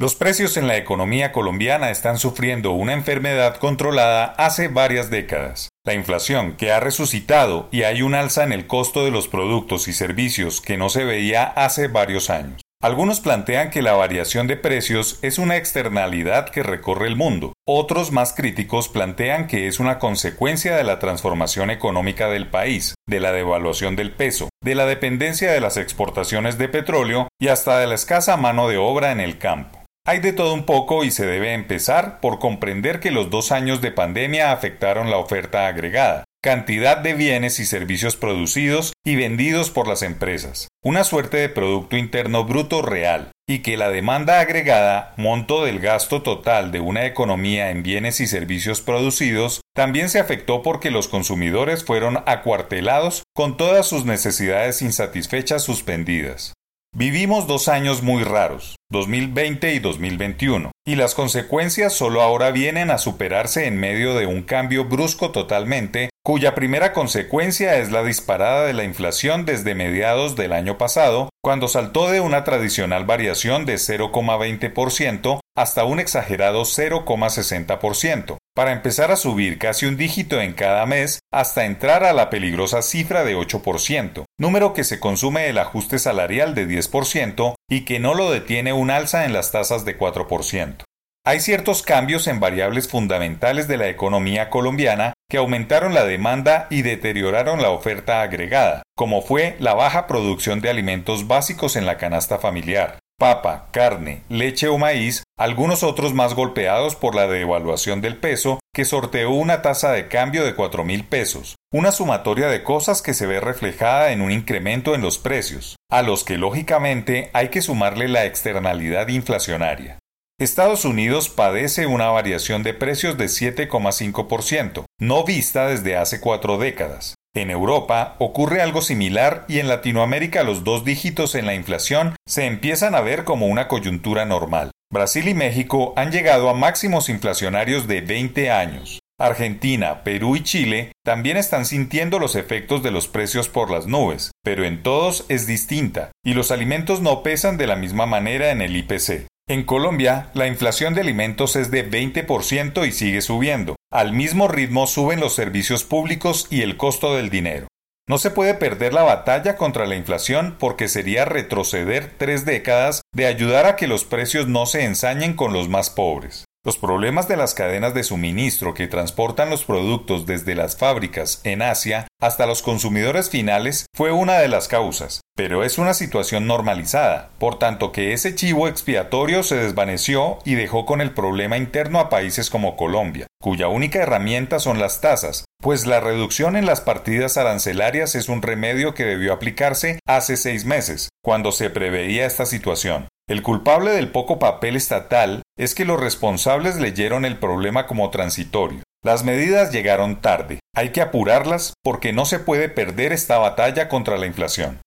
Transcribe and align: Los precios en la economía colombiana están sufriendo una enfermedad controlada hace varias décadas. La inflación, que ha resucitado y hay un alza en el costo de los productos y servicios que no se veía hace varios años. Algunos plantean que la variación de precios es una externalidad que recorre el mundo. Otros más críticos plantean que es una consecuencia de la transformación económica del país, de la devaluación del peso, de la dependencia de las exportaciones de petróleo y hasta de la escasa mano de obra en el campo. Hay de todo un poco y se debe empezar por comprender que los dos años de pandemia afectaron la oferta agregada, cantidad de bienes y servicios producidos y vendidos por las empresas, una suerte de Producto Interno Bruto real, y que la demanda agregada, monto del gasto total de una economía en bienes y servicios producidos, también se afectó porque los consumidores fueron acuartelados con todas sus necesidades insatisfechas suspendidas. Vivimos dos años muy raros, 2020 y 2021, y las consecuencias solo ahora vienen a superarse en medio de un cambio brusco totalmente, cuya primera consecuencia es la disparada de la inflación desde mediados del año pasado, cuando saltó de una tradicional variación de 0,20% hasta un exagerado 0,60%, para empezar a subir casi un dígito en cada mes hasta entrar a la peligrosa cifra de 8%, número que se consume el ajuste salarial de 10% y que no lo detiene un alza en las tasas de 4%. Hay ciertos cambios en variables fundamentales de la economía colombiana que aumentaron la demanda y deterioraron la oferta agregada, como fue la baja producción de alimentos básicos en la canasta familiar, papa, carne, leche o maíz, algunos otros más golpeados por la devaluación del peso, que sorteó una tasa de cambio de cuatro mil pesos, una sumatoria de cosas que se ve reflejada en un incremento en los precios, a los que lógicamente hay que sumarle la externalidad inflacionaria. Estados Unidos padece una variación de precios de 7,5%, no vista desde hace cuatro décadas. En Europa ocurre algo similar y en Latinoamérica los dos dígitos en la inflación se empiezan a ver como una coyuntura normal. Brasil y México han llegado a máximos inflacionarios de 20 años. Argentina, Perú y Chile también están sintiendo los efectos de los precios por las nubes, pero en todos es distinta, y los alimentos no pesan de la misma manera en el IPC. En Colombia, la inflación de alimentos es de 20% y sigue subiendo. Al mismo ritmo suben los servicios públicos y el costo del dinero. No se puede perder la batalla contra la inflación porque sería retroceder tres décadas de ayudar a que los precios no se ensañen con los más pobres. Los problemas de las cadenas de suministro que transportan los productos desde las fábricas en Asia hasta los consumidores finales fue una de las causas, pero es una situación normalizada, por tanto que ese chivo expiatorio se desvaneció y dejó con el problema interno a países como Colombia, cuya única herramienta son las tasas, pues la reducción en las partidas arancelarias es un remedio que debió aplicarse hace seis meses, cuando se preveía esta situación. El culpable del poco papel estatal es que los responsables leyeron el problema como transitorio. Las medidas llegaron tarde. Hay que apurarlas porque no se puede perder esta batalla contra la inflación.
Los 0.00 0.14
precios 0.14 0.56
en 0.56 0.66
la 0.66 0.78
economía 0.78 1.30
colombiana 1.30 1.90
están 1.90 2.16
sufriendo 2.18 2.70
una 2.70 2.94
enfermedad 2.94 3.56
controlada 3.56 4.24
hace 4.38 4.68
varias 4.68 5.10
décadas. 5.10 5.68
La 5.84 5.92
inflación, 5.92 6.56
que 6.56 6.72
ha 6.72 6.80
resucitado 6.80 7.68
y 7.70 7.82
hay 7.82 8.00
un 8.00 8.14
alza 8.14 8.42
en 8.44 8.54
el 8.54 8.66
costo 8.66 9.04
de 9.04 9.10
los 9.10 9.28
productos 9.28 9.88
y 9.88 9.92
servicios 9.92 10.62
que 10.62 10.78
no 10.78 10.88
se 10.88 11.04
veía 11.04 11.44
hace 11.44 11.88
varios 11.88 12.30
años. 12.30 12.62
Algunos 12.82 13.20
plantean 13.20 13.68
que 13.68 13.82
la 13.82 13.92
variación 13.92 14.46
de 14.46 14.56
precios 14.56 15.18
es 15.20 15.38
una 15.38 15.58
externalidad 15.58 16.48
que 16.48 16.62
recorre 16.62 17.06
el 17.06 17.16
mundo. 17.16 17.52
Otros 17.68 18.10
más 18.10 18.32
críticos 18.32 18.88
plantean 18.88 19.48
que 19.48 19.68
es 19.68 19.80
una 19.80 19.98
consecuencia 19.98 20.76
de 20.76 20.84
la 20.84 20.98
transformación 20.98 21.68
económica 21.68 22.30
del 22.30 22.48
país, 22.48 22.94
de 23.06 23.20
la 23.20 23.32
devaluación 23.32 23.96
del 23.96 24.12
peso, 24.12 24.48
de 24.64 24.74
la 24.74 24.86
dependencia 24.86 25.52
de 25.52 25.60
las 25.60 25.76
exportaciones 25.76 26.56
de 26.56 26.68
petróleo 26.70 27.28
y 27.38 27.48
hasta 27.48 27.78
de 27.78 27.86
la 27.86 27.96
escasa 27.96 28.38
mano 28.38 28.66
de 28.66 28.78
obra 28.78 29.12
en 29.12 29.20
el 29.20 29.36
campo. 29.36 29.79
Hay 30.06 30.20
de 30.20 30.32
todo 30.32 30.54
un 30.54 30.64
poco 30.64 31.04
y 31.04 31.10
se 31.10 31.26
debe 31.26 31.52
empezar 31.52 32.20
por 32.20 32.38
comprender 32.38 33.00
que 33.00 33.10
los 33.10 33.28
dos 33.28 33.52
años 33.52 33.82
de 33.82 33.92
pandemia 33.92 34.50
afectaron 34.50 35.10
la 35.10 35.18
oferta 35.18 35.66
agregada, 35.66 36.24
cantidad 36.42 36.96
de 36.96 37.12
bienes 37.12 37.60
y 37.60 37.66
servicios 37.66 38.16
producidos 38.16 38.94
y 39.04 39.16
vendidos 39.16 39.70
por 39.70 39.86
las 39.86 40.02
empresas, 40.02 40.68
una 40.82 41.04
suerte 41.04 41.36
de 41.36 41.50
Producto 41.50 41.98
Interno 41.98 42.44
Bruto 42.44 42.80
real, 42.80 43.30
y 43.46 43.58
que 43.58 43.76
la 43.76 43.90
demanda 43.90 44.40
agregada, 44.40 45.12
monto 45.18 45.66
del 45.66 45.80
gasto 45.80 46.22
total 46.22 46.72
de 46.72 46.80
una 46.80 47.04
economía 47.04 47.70
en 47.70 47.82
bienes 47.82 48.20
y 48.20 48.26
servicios 48.26 48.80
producidos, 48.80 49.60
también 49.74 50.08
se 50.08 50.18
afectó 50.18 50.62
porque 50.62 50.90
los 50.90 51.08
consumidores 51.08 51.84
fueron 51.84 52.22
acuartelados 52.24 53.22
con 53.34 53.58
todas 53.58 53.86
sus 53.86 54.06
necesidades 54.06 54.80
insatisfechas 54.80 55.62
suspendidas. 55.62 56.54
Vivimos 56.96 57.46
dos 57.46 57.68
años 57.68 58.02
muy 58.02 58.24
raros, 58.24 58.76
2020 58.90 59.72
y 59.72 59.78
2021, 59.78 60.72
y 60.84 60.96
las 60.96 61.14
consecuencias 61.14 61.92
solo 61.92 62.22
ahora 62.22 62.50
vienen 62.50 62.90
a 62.90 62.98
superarse 62.98 63.66
en 63.66 63.78
medio 63.78 64.14
de 64.14 64.26
un 64.26 64.42
cambio 64.42 64.86
brusco 64.86 65.30
totalmente, 65.30 66.10
cuya 66.24 66.56
primera 66.56 66.92
consecuencia 66.92 67.78
es 67.78 67.92
la 67.92 68.02
disparada 68.02 68.66
de 68.66 68.72
la 68.72 68.82
inflación 68.82 69.44
desde 69.44 69.76
mediados 69.76 70.34
del 70.34 70.52
año 70.52 70.76
pasado, 70.76 71.28
cuando 71.40 71.68
saltó 71.68 72.10
de 72.10 72.20
una 72.20 72.42
tradicional 72.42 73.04
variación 73.04 73.64
de 73.64 73.74
0,20% 73.74 75.38
hasta 75.56 75.84
un 75.84 76.00
exagerado 76.00 76.62
0,60%, 76.62 78.38
para 78.60 78.72
empezar 78.72 79.10
a 79.10 79.16
subir 79.16 79.56
casi 79.56 79.86
un 79.86 79.96
dígito 79.96 80.38
en 80.38 80.52
cada 80.52 80.84
mes 80.84 81.20
hasta 81.32 81.64
entrar 81.64 82.04
a 82.04 82.12
la 82.12 82.28
peligrosa 82.28 82.82
cifra 82.82 83.24
de 83.24 83.34
8%, 83.34 84.26
número 84.38 84.74
que 84.74 84.84
se 84.84 85.00
consume 85.00 85.48
el 85.48 85.56
ajuste 85.56 85.98
salarial 85.98 86.54
de 86.54 86.68
10% 86.68 87.54
y 87.70 87.86
que 87.86 88.00
no 88.00 88.12
lo 88.12 88.30
detiene 88.30 88.74
un 88.74 88.90
alza 88.90 89.24
en 89.24 89.32
las 89.32 89.50
tasas 89.50 89.86
de 89.86 89.98
4%. 89.98 90.84
Hay 91.24 91.40
ciertos 91.40 91.82
cambios 91.82 92.26
en 92.26 92.38
variables 92.38 92.86
fundamentales 92.86 93.66
de 93.66 93.78
la 93.78 93.88
economía 93.88 94.50
colombiana 94.50 95.14
que 95.30 95.38
aumentaron 95.38 95.94
la 95.94 96.04
demanda 96.04 96.66
y 96.68 96.82
deterioraron 96.82 97.62
la 97.62 97.70
oferta 97.70 98.20
agregada, 98.20 98.82
como 98.94 99.22
fue 99.22 99.56
la 99.58 99.72
baja 99.72 100.06
producción 100.06 100.60
de 100.60 100.68
alimentos 100.68 101.26
básicos 101.26 101.76
en 101.76 101.86
la 101.86 101.96
canasta 101.96 102.38
familiar, 102.38 102.98
papa, 103.18 103.68
carne, 103.70 104.22
leche 104.28 104.68
o 104.68 104.76
maíz, 104.76 105.22
algunos 105.40 105.82
otros 105.84 106.12
más 106.12 106.34
golpeados 106.34 106.96
por 106.96 107.14
la 107.14 107.26
devaluación 107.26 108.02
del 108.02 108.18
peso, 108.18 108.60
que 108.74 108.84
sorteó 108.84 109.30
una 109.30 109.62
tasa 109.62 109.90
de 109.90 110.06
cambio 110.06 110.44
de 110.44 110.54
cuatro 110.54 110.84
mil 110.84 111.04
pesos, 111.04 111.56
una 111.72 111.92
sumatoria 111.92 112.48
de 112.48 112.62
cosas 112.62 113.00
que 113.00 113.14
se 113.14 113.26
ve 113.26 113.40
reflejada 113.40 114.12
en 114.12 114.20
un 114.20 114.32
incremento 114.32 114.94
en 114.94 115.00
los 115.00 115.16
precios, 115.16 115.76
a 115.90 116.02
los 116.02 116.24
que 116.24 116.36
lógicamente 116.36 117.30
hay 117.32 117.48
que 117.48 117.62
sumarle 117.62 118.06
la 118.08 118.26
externalidad 118.26 119.08
inflacionaria. 119.08 119.98
Estados 120.38 120.84
Unidos 120.84 121.30
padece 121.30 121.86
una 121.86 122.10
variación 122.10 122.62
de 122.62 122.74
precios 122.74 123.16
de 123.16 123.24
7,5%, 123.24 124.84
no 124.98 125.24
vista 125.24 125.68
desde 125.68 125.96
hace 125.96 126.20
cuatro 126.20 126.58
décadas. 126.58 127.14
En 127.34 127.50
Europa 127.50 128.14
ocurre 128.18 128.60
algo 128.60 128.82
similar 128.82 129.46
y 129.48 129.60
en 129.60 129.68
Latinoamérica 129.68 130.42
los 130.42 130.64
dos 130.64 130.84
dígitos 130.84 131.34
en 131.34 131.46
la 131.46 131.54
inflación 131.54 132.14
se 132.28 132.44
empiezan 132.44 132.94
a 132.94 133.00
ver 133.00 133.24
como 133.24 133.46
una 133.46 133.68
coyuntura 133.68 134.26
normal. 134.26 134.70
Brasil 134.92 135.28
y 135.28 135.34
México 135.34 135.92
han 135.94 136.10
llegado 136.10 136.50
a 136.50 136.54
máximos 136.54 137.08
inflacionarios 137.08 137.86
de 137.86 138.00
20 138.00 138.50
años. 138.50 138.98
Argentina, 139.20 140.02
Perú 140.02 140.34
y 140.34 140.42
Chile 140.42 140.90
también 141.04 141.36
están 141.36 141.64
sintiendo 141.64 142.18
los 142.18 142.34
efectos 142.34 142.82
de 142.82 142.90
los 142.90 143.06
precios 143.06 143.48
por 143.48 143.70
las 143.70 143.86
nubes, 143.86 144.32
pero 144.42 144.64
en 144.64 144.82
todos 144.82 145.26
es 145.28 145.46
distinta, 145.46 146.10
y 146.24 146.34
los 146.34 146.50
alimentos 146.50 147.00
no 147.00 147.22
pesan 147.22 147.56
de 147.56 147.68
la 147.68 147.76
misma 147.76 148.06
manera 148.06 148.50
en 148.50 148.62
el 148.62 148.74
IPC. 148.74 149.28
En 149.48 149.62
Colombia, 149.62 150.30
la 150.34 150.48
inflación 150.48 150.94
de 150.94 151.02
alimentos 151.02 151.54
es 151.54 151.70
de 151.70 151.88
20% 151.88 152.84
y 152.84 152.90
sigue 152.90 153.20
subiendo. 153.20 153.76
Al 153.92 154.12
mismo 154.12 154.48
ritmo 154.48 154.88
suben 154.88 155.20
los 155.20 155.36
servicios 155.36 155.84
públicos 155.84 156.48
y 156.50 156.62
el 156.62 156.76
costo 156.76 157.14
del 157.14 157.30
dinero. 157.30 157.68
No 158.10 158.18
se 158.18 158.32
puede 158.32 158.54
perder 158.54 158.92
la 158.92 159.04
batalla 159.04 159.54
contra 159.54 159.86
la 159.86 159.94
inflación 159.94 160.56
porque 160.58 160.88
sería 160.88 161.24
retroceder 161.26 162.12
tres 162.18 162.44
décadas 162.44 163.02
de 163.14 163.26
ayudar 163.26 163.66
a 163.66 163.76
que 163.76 163.86
los 163.86 164.04
precios 164.04 164.48
no 164.48 164.66
se 164.66 164.82
ensañen 164.82 165.34
con 165.34 165.52
los 165.52 165.68
más 165.68 165.90
pobres. 165.90 166.44
Los 166.64 166.76
problemas 166.76 167.28
de 167.28 167.36
las 167.36 167.54
cadenas 167.54 167.94
de 167.94 168.02
suministro 168.02 168.74
que 168.74 168.88
transportan 168.88 169.48
los 169.48 169.64
productos 169.64 170.26
desde 170.26 170.56
las 170.56 170.76
fábricas 170.76 171.40
en 171.44 171.62
Asia 171.62 172.08
hasta 172.20 172.46
los 172.46 172.62
consumidores 172.62 173.30
finales 173.30 173.86
fue 173.96 174.12
una 174.12 174.34
de 174.34 174.48
las 174.48 174.68
causas, 174.68 175.22
pero 175.36 175.64
es 175.64 175.78
una 175.78 175.94
situación 175.94 176.46
normalizada, 176.46 177.30
por 177.38 177.58
tanto 177.58 177.92
que 177.92 178.12
ese 178.12 178.34
chivo 178.34 178.68
expiatorio 178.68 179.42
se 179.42 179.56
desvaneció 179.56 180.38
y 180.44 180.54
dejó 180.54 180.86
con 180.86 181.00
el 181.00 181.12
problema 181.12 181.56
interno 181.56 181.98
a 181.98 182.10
países 182.10 182.50
como 182.50 182.76
Colombia, 182.76 183.26
cuya 183.40 183.68
única 183.68 184.00
herramienta 184.00 184.58
son 184.58 184.78
las 184.78 185.00
tasas, 185.00 185.44
pues 185.60 185.86
la 185.86 186.00
reducción 186.00 186.56
en 186.56 186.66
las 186.66 186.80
partidas 186.80 187.36
arancelarias 187.36 188.14
es 188.14 188.28
un 188.28 188.42
remedio 188.42 188.94
que 188.94 189.04
debió 189.04 189.32
aplicarse 189.32 189.98
hace 190.06 190.36
seis 190.36 190.64
meses, 190.64 191.08
cuando 191.22 191.52
se 191.52 191.70
preveía 191.70 192.26
esta 192.26 192.46
situación. 192.46 193.08
El 193.28 193.42
culpable 193.42 193.92
del 193.92 194.10
poco 194.10 194.40
papel 194.40 194.74
estatal 194.74 195.42
es 195.56 195.76
que 195.76 195.84
los 195.84 196.00
responsables 196.00 196.76
leyeron 196.76 197.24
el 197.24 197.38
problema 197.38 197.86
como 197.86 198.10
transitorio. 198.10 198.82
Las 199.02 199.24
medidas 199.24 199.72
llegaron 199.72 200.20
tarde. 200.20 200.60
Hay 200.76 200.90
que 200.90 201.00
apurarlas 201.00 201.72
porque 201.82 202.12
no 202.12 202.26
se 202.26 202.38
puede 202.38 202.68
perder 202.68 203.12
esta 203.12 203.38
batalla 203.38 203.88
contra 203.88 204.18
la 204.18 204.26
inflación. 204.26 204.82